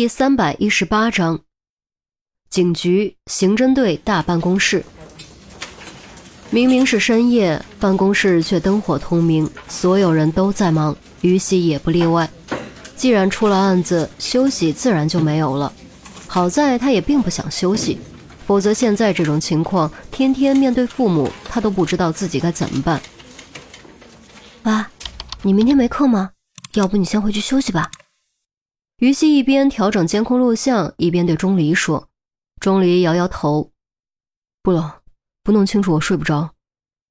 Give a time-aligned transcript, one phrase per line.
[0.00, 1.40] 第三百一十八章，
[2.48, 4.82] 警局刑侦队大办公室。
[6.48, 12.30] 明明是深夜，办公室却灯火通明，所有人都在忙，于西也不例外。
[12.96, 15.70] 既然出了案子，休息自然就没有了。
[16.26, 17.98] 好在他也并不想休息，
[18.46, 22.98] 否则现在这种情况，天天面对父母，他都不知道自己该怎么办。
[24.62, 24.90] 爸，
[25.42, 26.30] 你明天没课吗？
[26.72, 27.90] 要不你先回去休息吧。
[29.00, 32.08] 于西一边调整监控录像，一边对钟离说
[32.60, 33.72] ：“钟离摇摇头，
[34.62, 34.98] 不了。”
[35.42, 36.50] 不弄清楚我睡不着。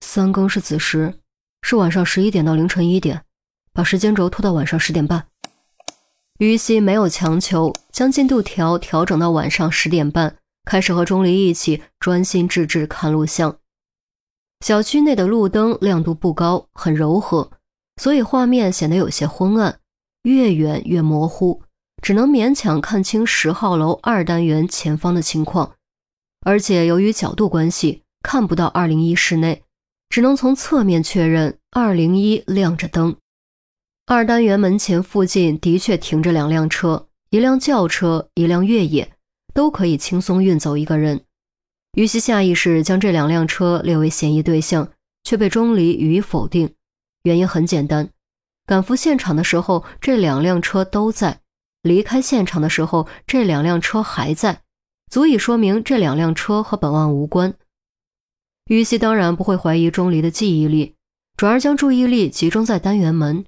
[0.00, 1.14] 三更是子时，
[1.60, 3.22] 是晚上十一点到凌晨一点，
[3.74, 5.26] 把时间轴拖到晚上十点半。
[6.38, 13.58] 于西没有强求，将进度条调整到晚上十点半，开始和钟离一起专心致志看录像。
[14.64, 17.50] 小区内的路灯亮度不高，很柔和，
[18.00, 19.80] 所以画面显得有些昏暗，
[20.22, 21.62] 越远越模糊，
[22.04, 25.72] 只能勉强看清十号楼二单元前方的情况，
[26.44, 28.02] 而且由于角度关系。
[28.22, 29.62] 看不到二零一室内，
[30.08, 33.16] 只能从侧面确认二零一亮着灯。
[34.06, 39.12] 二单元门前附近的确停着两辆车，一辆轿车，一辆越野，
[39.52, 41.20] 都可以轻松运走一个人。
[41.98, 44.90] 于西下意识将这两辆车列为嫌疑对象，
[45.22, 46.74] 却被钟离予以否定。
[47.24, 48.08] 原因很简单，
[48.64, 51.40] 赶赴现场的时候这两辆车都在，
[51.84, 54.62] 离开现场的时候这两辆车还在，
[55.10, 57.52] 足以说明这两辆车和本案无关。
[58.68, 60.94] 于西当然不会怀疑钟离的记忆力，
[61.36, 63.44] 转而将注意力集中在单元门。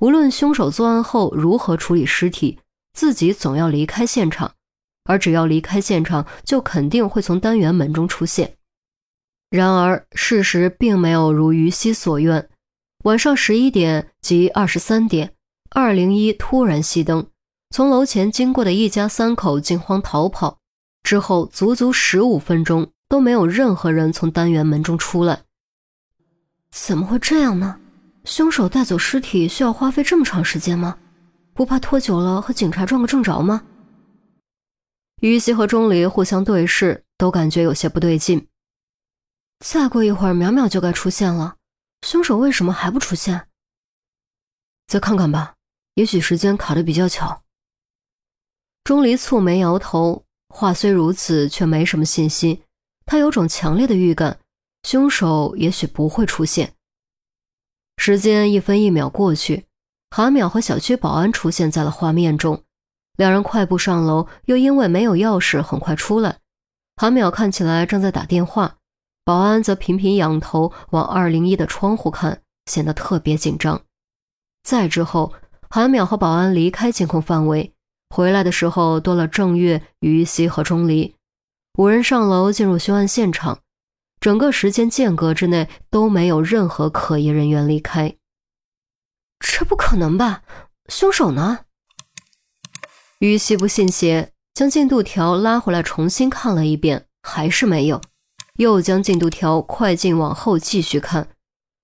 [0.00, 2.58] 无论凶手作案后如何处理尸体，
[2.92, 4.54] 自己总要离开现场，
[5.04, 8.56] 而只要离开现场，就肯定会从单元门中出现。
[9.50, 12.48] 然而，事实并没有如于西所愿。
[13.04, 15.34] 晚上十一点及二十三点，
[15.70, 17.28] 二零一突然熄灯，
[17.72, 20.58] 从楼前经过的一家三口惊慌逃跑，
[21.02, 22.92] 之后足足十五分钟。
[23.08, 25.42] 都没有任何人从单元门中出来，
[26.70, 27.78] 怎么会这样呢？
[28.24, 30.96] 凶手带走尸体需要花费这么长时间吗？
[31.52, 33.64] 不怕拖久了和警察撞个正着吗？
[35.20, 38.48] 于西和钟离互相对视，都感觉有些不对劲。
[39.60, 41.56] 再过一会儿，淼淼就该出现了，
[42.00, 43.46] 凶手为什么还不出现？
[44.86, 45.56] 再看看吧，
[45.96, 47.41] 也许时间卡的比较巧。
[48.84, 52.62] 钟离蹙眉摇头，话虽如此，却没什么信心。
[53.06, 54.38] 他有种强烈的预感，
[54.82, 56.74] 凶手也许不会出现。
[57.96, 59.66] 时间一分一秒过去，
[60.10, 62.64] 韩淼和小区保安出现在了画面中，
[63.16, 66.38] 两人快步上楼，又因为没有钥匙，很快出来。
[66.96, 68.78] 韩淼看起来正在打电话，
[69.24, 73.80] 保安则频频仰头往二零一的窗户看，显得特别紧张。
[74.64, 75.32] 再之后，
[75.70, 77.72] 韩淼和保安离开监控范围，
[78.14, 81.14] 回来的时候多了郑月、于西和钟离。
[81.78, 83.60] 五人上楼进入凶案现场，
[84.20, 88.14] 整个时间间隔之内都没有任何可疑人员离开。
[89.40, 90.42] 这不可能吧？
[90.88, 91.60] 凶手呢？
[93.20, 98.02] 于西不信邪，将进度条拉回来重新看了一遍，还是没有。
[98.56, 101.28] 又将进度条快进往后继续看。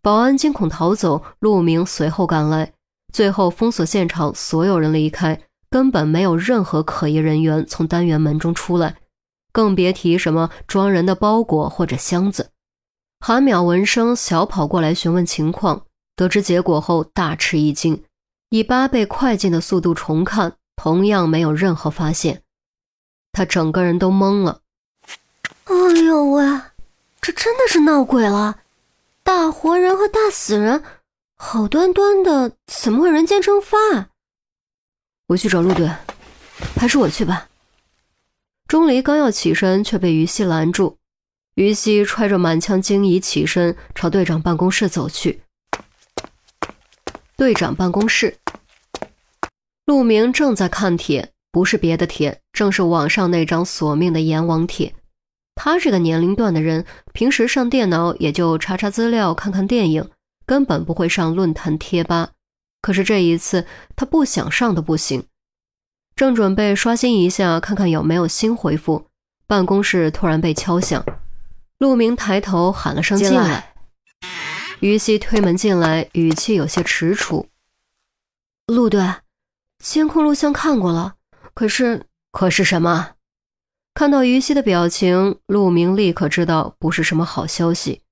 [0.00, 2.72] 保安惊恐逃走，陆明随后赶来，
[3.12, 5.40] 最后封锁现场，所有人离开，
[5.72, 8.98] 根本没有任何可疑人员从单元门中出来。
[9.50, 12.50] 更别提什么装人的包裹或者箱子。
[13.20, 15.84] 韩淼闻声小跑过来询问情况，
[16.16, 18.02] 得知结果后大吃一惊，
[18.48, 22.42] 以八倍快进的速度重看，同样没有任何发现。
[23.32, 24.60] 他整个人都懵了。
[25.64, 25.74] 哎
[26.04, 26.44] 呦喂，
[27.20, 28.56] 这真的是闹鬼了！
[29.22, 30.82] 大活人和大死人，
[31.36, 34.08] 好端端的怎么会人间蒸发？
[35.32, 35.90] 我去找陆队，
[36.76, 37.48] 还是我去吧。
[38.68, 40.98] 钟离刚要起身，却被于西拦住。
[41.54, 45.40] 于西揣着满腔惊疑起身，朝队长办公室走去。
[47.36, 48.36] 队长办公室，
[49.86, 54.94] 陆明正在看帖，不是别的帖，正是网上那张索命的阎王帖。
[55.54, 60.10] 他这个年龄段的人，平时上电脑也就查查资料、看看电影，
[60.44, 62.32] 根本不会上论坛贴吧。
[62.82, 65.24] 可是这一次，他不想上都不行。
[66.14, 69.06] 正准备刷新一下，看看有没有新回复，
[69.46, 71.02] 办公室突然被敲响。
[71.78, 73.74] 陆明抬头喊了声“进来”，
[74.80, 77.46] 于西推门进来，语气有些迟蹰
[78.66, 79.02] ：“陆队，
[79.78, 81.14] 监控录像看过了，
[81.54, 82.04] 可是……
[82.30, 83.12] 可是什么？”
[83.94, 88.02] 看到于西的表情，陆明立刻知道不是什么好消息。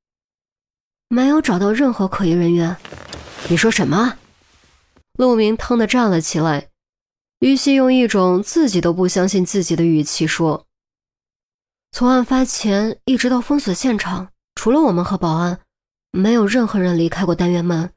[1.09, 2.77] 没有找到任何可疑人员。
[3.49, 4.17] 你说什么？
[5.21, 6.71] 陆明腾地站了起来。
[7.41, 10.67] 于西用一种自己都不相信自己的语气说
[11.93, 15.61] ：“从案发前一直到封锁现场，除了我们和保安，
[16.11, 17.93] 没有任何人离开过单元门。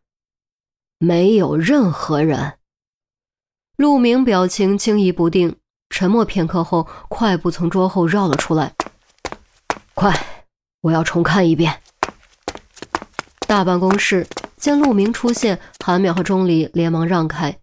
[0.98, 2.58] 没有任何人。”
[3.78, 5.56] 陆明表情惊疑不定，
[5.90, 8.76] 沉默片刻后，快步从桌后绕了出来。
[9.94, 10.14] 快，
[10.82, 11.82] 我要重看一遍。
[13.48, 14.28] 大办公室
[14.64, 17.60] 见陆明出现，韩淼和钟离连忙让开。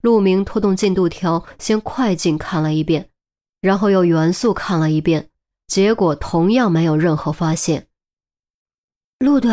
[0.00, 3.10] 陆明拖动进度条，先快进看了一遍，
[3.60, 5.28] 然后又元素看了一遍，
[5.66, 7.88] 结果同样没有任何发现。
[9.18, 9.50] 陆队，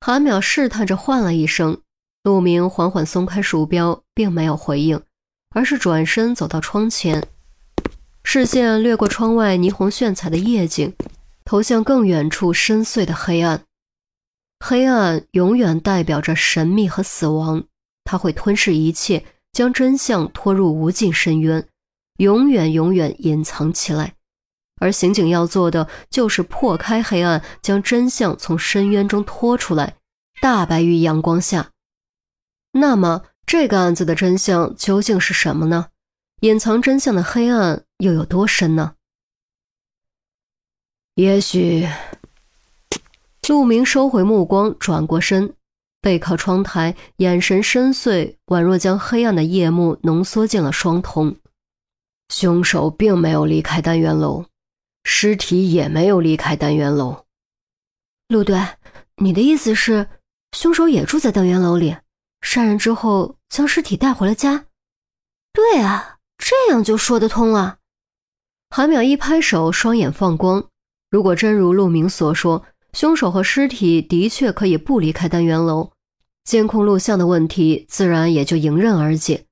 [0.00, 1.80] 韩淼试探着唤了一声。
[2.24, 5.00] 陆明缓缓松开鼠标，并没有回应，
[5.50, 7.24] 而是转身走到窗前，
[8.24, 10.92] 视线掠过窗外霓虹炫彩的夜景，
[11.44, 13.62] 投向更远处深邃的黑暗。
[14.60, 17.64] 黑暗永远代表着神秘和死亡，
[18.04, 19.24] 它会吞噬一切。
[19.52, 21.66] 将真相拖入无尽深渊，
[22.18, 24.12] 永远永远隐藏起来。
[24.78, 29.96] 而刑警要做的就是破开黑暗，将真相从深渊中拖出来，
[30.42, 31.70] 大白于阳光下。
[32.72, 35.86] 那么，这个案子的真相究竟是什么呢？
[36.42, 38.96] 隐藏真相的黑暗又有多深呢？
[41.14, 41.88] 也许，
[43.48, 45.54] 陆明收回目光，转过身。
[46.00, 51.36] 背靠窗台，眼神深邃，宛若将黑暗的夜幕浓缩进了双瞳。
[52.28, 54.44] 凶手并没有离开单元楼，
[55.04, 57.24] 尸体也没有离开单元楼。
[58.28, 58.60] 陆队，
[59.16, 60.08] 你的意思是，
[60.52, 61.96] 凶手也住在单元楼里，
[62.40, 64.66] 杀人之后将尸体带回了家？
[65.52, 67.78] 对啊，这样就说得通了。
[68.70, 70.68] 韩淼一拍手，双眼放光。
[71.10, 72.64] 如果真如陆明所说，
[72.96, 75.90] 凶手和尸体的确可以不离开单元楼。
[76.44, 79.44] 监控录像的问题自然也就迎刃而解。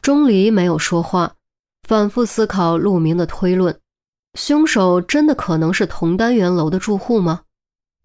[0.00, 1.36] 钟离没有说话，
[1.86, 3.78] 反复思考陆明的推论：
[4.34, 7.42] 凶手真的可能是同单元楼的住户吗？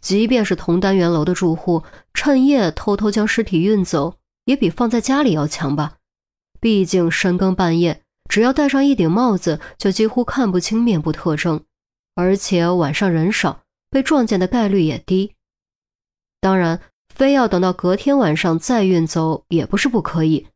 [0.04, 1.82] 即便是同单元楼的住户，
[2.14, 5.96] 趁夜偷偷将尸体运走，也比放在家里要强吧？
[6.60, 11.64] 毕竟深更半夜，只要戴上一顶帽子，就几乎看不清面部特征，
[12.14, 15.34] 而且晚上人少，被撞见的概率也低。
[16.40, 16.82] 当然。
[17.16, 20.50] 非要等到隔天晚上再运走也不是不可以，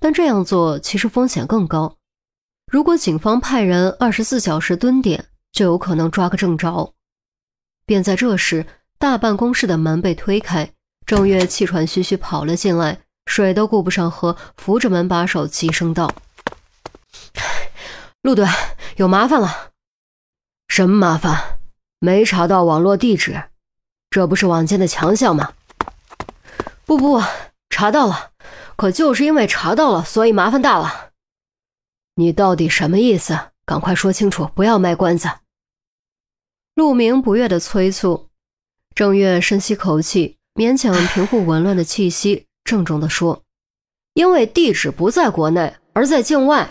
[0.00, 1.98] 但这样做其实风险更高。
[2.66, 6.94] 如果警方派人二十四小时蹲点，就有可能抓个正着。
[7.86, 8.66] 便在这时，
[8.98, 10.72] 大办公室的门被推开，
[11.06, 16.12] 郑月气喘吁吁跑了进来，水都顾不上喝，扶着门把手，急声道
[18.22, 18.48] ：“陆队，
[18.96, 19.70] 有麻烦了。
[20.66, 21.59] 什么麻烦？
[22.00, 23.44] 没查到网络地址，
[24.10, 25.52] 这不是网监的强项吗？”
[26.84, 27.22] 不不，
[27.68, 28.32] 查到了，
[28.74, 31.10] 可就是因为查到了，所以麻烦大了。
[32.16, 33.38] 你到底什么意思？
[33.64, 35.28] 赶快说清楚，不要卖关子。
[36.74, 38.28] 陆明不悦的催促。
[38.94, 43.42] 郑月深吸口气，勉强平复紊乱的气息，郑重的说
[44.14, 46.68] ：“因为地址不在国内，而在境外。”